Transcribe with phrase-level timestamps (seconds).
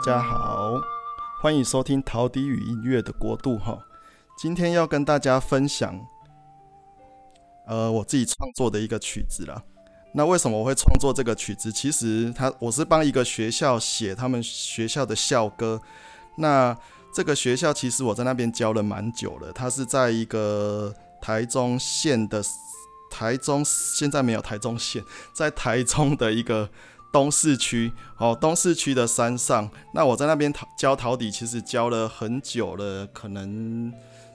[0.00, 0.80] 大家好，
[1.42, 3.78] 欢迎收听陶笛与音乐的国度哈。
[4.38, 5.94] 今天要跟大家分享，
[7.66, 9.62] 呃，我自己创作的一个曲子啦。
[10.14, 11.70] 那为什么我会创作这个曲子？
[11.70, 15.78] 其实他我是帮一个学校写他们学校的校歌。
[16.36, 16.74] 那
[17.14, 22.42] 这个学校其实我在那边教了蛮久了，它是在一个台中县的
[23.10, 26.70] 台中，现在没有台中县，在台中的一个。
[27.12, 33.92] 东市区哦，东市区的山上，那我在那边陶教陶笛，其实教了很久了，可能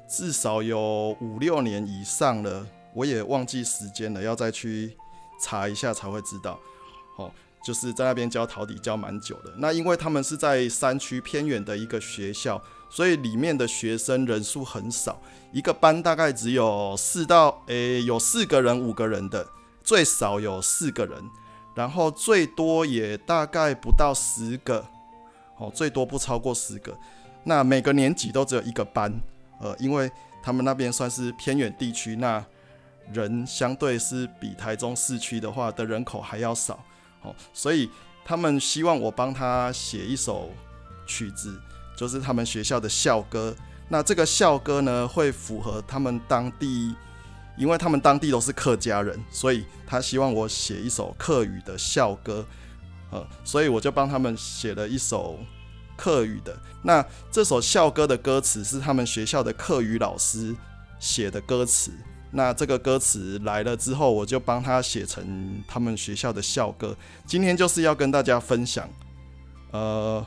[0.10, 4.96] 至少有五六年以上了，我也忘记时间了，要再去
[5.42, 6.60] 查一下才会知道。
[7.18, 7.32] 哦，
[7.66, 9.54] 就是在那边教陶笛教蛮久的。
[9.58, 15.22] 那因为他们是在山区偏远的一个学校，所以里面的学生人数很少，
[15.54, 19.48] 一个班大概只有四到诶有四个人五个人的，
[19.82, 21.24] 最少有四个人。
[21.76, 24.84] 然后最多也大概不到十个，
[25.58, 26.98] 哦，最多不超过十个。
[27.44, 29.14] 那每个年级都只有一个班，
[29.60, 30.10] 呃，因为
[30.42, 32.44] 他们那边算是偏远地区，那
[33.14, 36.80] 人相对是比台中市区的话的人口还要少，
[37.22, 37.90] 哦，所以
[38.24, 40.50] 他们希望我帮他写一首
[41.06, 41.60] 曲子，
[41.98, 43.54] 就是他们学校的校歌。
[43.90, 46.96] 那这个校歌呢，会符合他们当地。
[47.58, 52.46] 因为他们当地都是客家人，所以他希望我写一首客语的校歌，
[53.12, 55.40] 呃，所以我就帮他们写了一首
[55.96, 56.58] 客语的。
[56.84, 60.56] 那这首校歌的歌词是他们学校的课语老师
[61.00, 61.92] 写的歌词。
[62.32, 66.94] 那这个歌词来了之后，我就帮他写成他们学校的校歌。
[67.26, 68.90] 今天就是要跟大家分享，
[69.72, 70.26] 呃，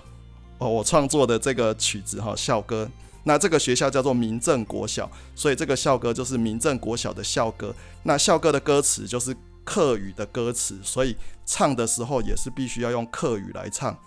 [0.56, 2.88] 哦，我创作的这个曲子哈，校歌。
[3.24, 7.74] 那这个学校叫做民政国小，所以这个校歌就是民政国小的校歌。
[8.04, 13.98] 那校歌的歌词就是客语的歌词，所以唱的时候也是必须要用客语来唱。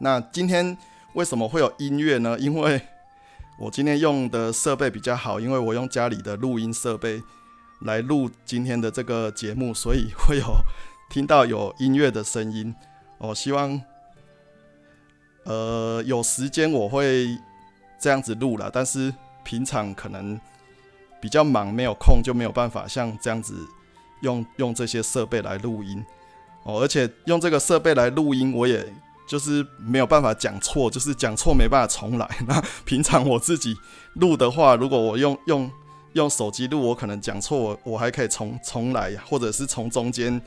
[0.00, 0.78] 那今天
[1.12, 2.38] 为什么会有音乐呢？
[2.38, 2.80] 因为
[3.58, 7.22] 我今天用的设备比较好，因为我用家里的录音设备
[7.82, 10.44] 来录今天的这个节目，所以会有
[11.10, 12.74] 听到有音乐的声音。
[13.18, 13.78] 我希望，
[15.44, 17.36] 呃，有时间我会。
[17.98, 19.12] 这样子录了，但是
[19.42, 20.38] 平常可能
[21.20, 23.54] 比较忙，没有空就没有办法像这样子
[24.20, 26.04] 用用这些设备来录音
[26.64, 26.80] 哦。
[26.80, 28.86] 而且用这个设备来录音，我也
[29.26, 32.28] 就是没有办法讲错，就是讲错没办法重来。
[32.46, 33.76] 那平常我自己
[34.14, 35.70] 录的话，如果我用用
[36.12, 40.40] 用手机录，我可能讲错，我我还可以重重来，或者是从中间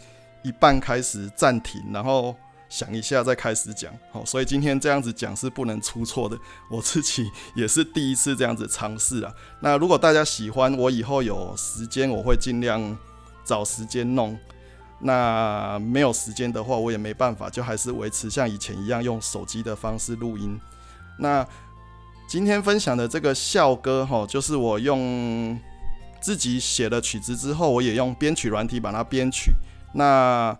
[0.44, 2.36] 一半开始暂停，然后。
[2.70, 6.38] 想一下再开始讲，好，所以今天这样子讲是不能出错的。
[6.70, 9.34] 我自己也是第一次这样子尝试啊。
[9.60, 12.96] 那如果大家喜欢，我以后有时间我会尽量
[13.44, 14.38] 找时间弄。
[15.02, 20.60] 那没有时间的话，我也没办法，就还是维持像以前一样用手机的方式录音。
[21.18, 21.46] 那
[22.28, 25.58] 今天分享的这个校歌，哈，就是我用
[26.22, 29.54] 自己写的曲子之后，我也用编曲软体把它编曲。
[29.94, 30.56] 那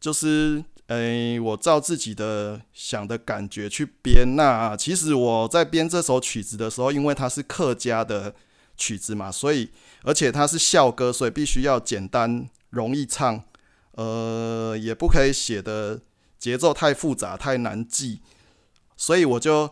[0.00, 4.34] 就是，诶，我照自己的想的感觉去编。
[4.34, 8.34] 那其实我在编这首曲子的时候，因为它是客家的
[8.78, 9.70] 曲子嘛，所以
[10.02, 13.44] 而且它是校歌，所以必须要简单容易唱，
[13.92, 16.00] 呃，也不可以写的
[16.38, 18.22] 节奏太复杂太难记，
[18.96, 19.70] 所以我就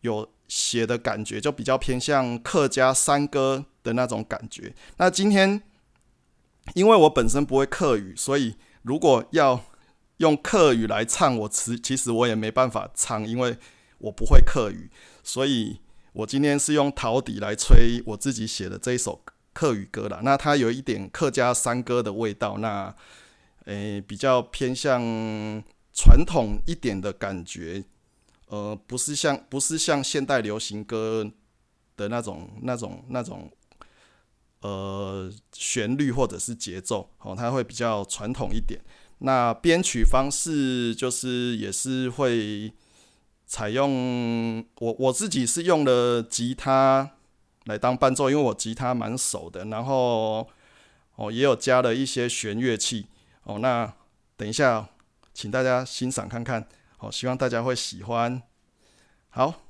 [0.00, 4.74] 有写的感觉，就比较偏向客家山歌的那种感觉。
[4.96, 5.62] 那今天
[6.74, 8.56] 因为我本身不会客语，所以。
[8.82, 9.62] 如果要
[10.18, 13.56] 用客语来唱，我其其实我也没办法唱，因为
[13.98, 14.90] 我不会客语，
[15.22, 15.80] 所以
[16.12, 20.20] 我今天是用陶笛来吹我自己写的这一首客语歌了。
[20.22, 22.94] 那它有一点客家山歌的味道，那
[23.66, 25.00] 诶比较偏向
[25.92, 27.84] 传统一点的感觉，
[28.46, 31.30] 呃，不是像不是像现代流行歌
[31.96, 33.50] 的那种那种那种。
[34.62, 38.78] 呃，旋律或者是节奏，哦，它会比较传统一点。
[39.20, 42.72] 那编曲方式就是也是会
[43.46, 47.10] 采用我我自己是用了吉他
[47.64, 49.64] 来当伴奏，因为我吉他蛮熟的。
[49.66, 50.46] 然后
[51.16, 53.06] 哦，也有加了一些弦乐器。
[53.44, 53.90] 哦，那
[54.36, 54.88] 等一下，
[55.32, 56.68] 请大家欣赏看看。
[56.98, 58.42] 哦，希望大家会喜欢。
[59.30, 59.69] 好。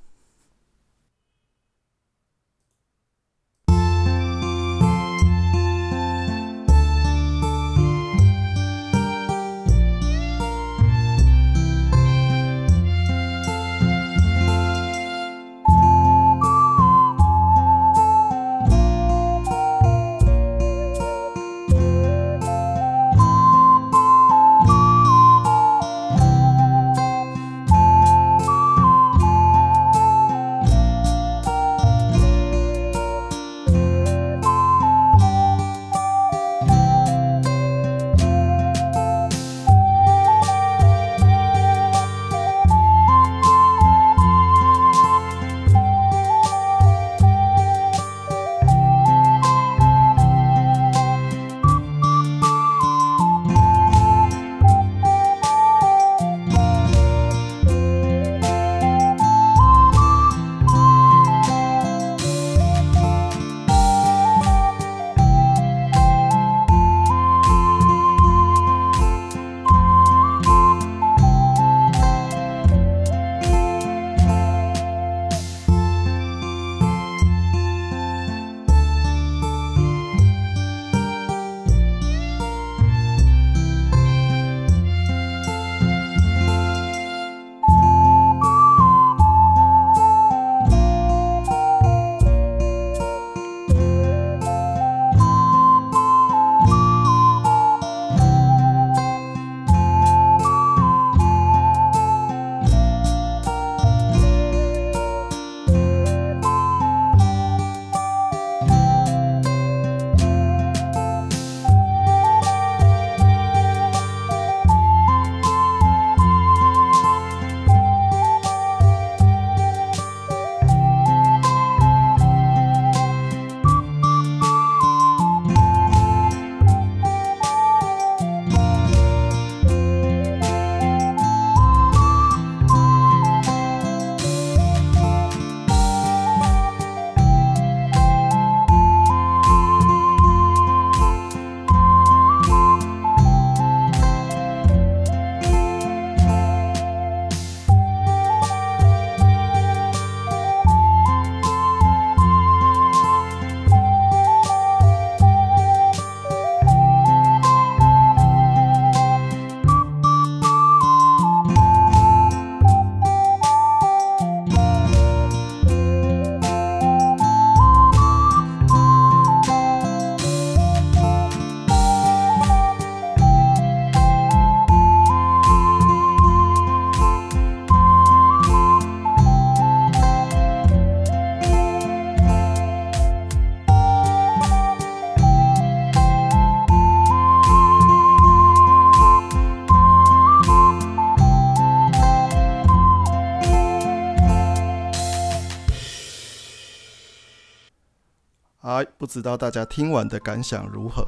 [198.61, 201.07] 啊，不知道大家听完的感想如何？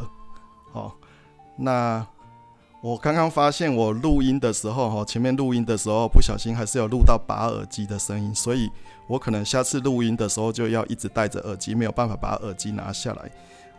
[0.72, 0.92] 哦，
[1.58, 2.06] 那
[2.82, 8.70] 我刚刚发现我录音的时候，哈，前面录音的时候不小心还是有录到拔耳机的声音，所以
[9.08, 13.32] 我可能下次录音的时候就要一直戴着耳机，没有办法把耳机拿下来。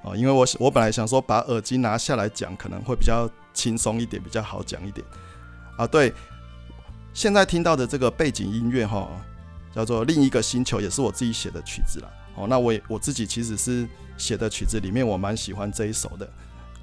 [0.02, 5.04] 哦，因为我我本来想说把耳机拿下来讲可能会比较轻松一点，比较好讲一点。
[5.76, 6.14] 啊，对，
[7.12, 9.08] 现在听到的这个背景音乐哈，
[9.74, 12.08] 叫做《另一个星球》，也是我自己写的曲子啦。
[12.36, 13.86] 哦，那我也我自己其实是
[14.16, 16.28] 写的曲子里面，我蛮喜欢这一首的。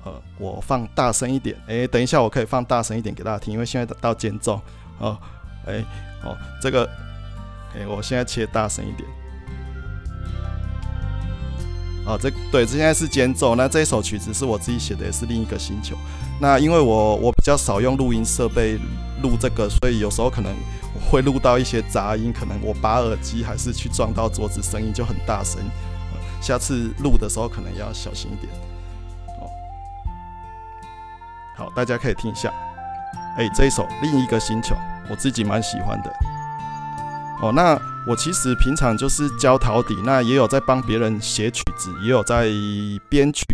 [0.03, 4.60] 呃，我放大声一点，哎，等一下我可以放大声一点给大家听，因为现在到间奏。
[4.98, 5.17] 哦，
[5.67, 5.84] 哎，
[6.24, 6.89] 哦，这个，
[7.75, 9.08] 哎，我现在切大声一点。
[12.03, 13.55] 哦，这对，这现在是间奏。
[13.55, 15.96] 那这一首曲子是我自己写的，也是另一个星球。
[16.39, 18.79] 那因为我我比较少用录音设备
[19.22, 20.54] 录这个，所以有时候可能
[21.10, 25.62] 会录到一些杂音，可能我拔耳机还是去撞到桌子，声音就很大声。
[26.42, 28.51] 下次录的时候可能要小心一点。
[29.40, 29.46] 哦，
[31.56, 32.51] 好，大家可以听一下。
[33.38, 34.75] 哎，这一首另一个星球，
[35.10, 36.12] 我自己蛮喜欢的。
[37.42, 42.48] 哦，那我其实平常就是教陶笛，那也有在帮别人写曲子，也有在
[43.08, 43.46] 编曲。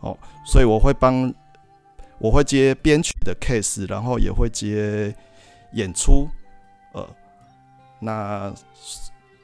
[0.00, 0.16] 哦，
[0.46, 1.32] 所以我会帮，
[2.22, 5.12] 我会接编曲的 case，然后也会接
[5.72, 6.28] 演出。
[6.92, 7.04] 呃，
[7.98, 8.54] 那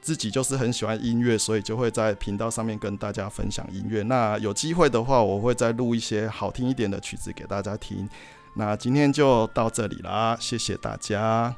[0.01, 4.01] 自己就是很喜欢音乐，所以就会在频道上面跟大家分享音乐。
[4.03, 8.07] 那有机会的话，我会再录一些好听一点的曲子给大家听。
[8.55, 11.53] 那今天就到这里啦，谢谢大家。